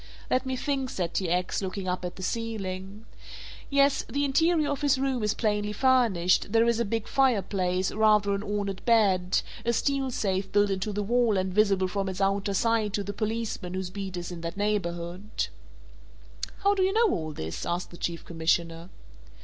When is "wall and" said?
11.03-11.53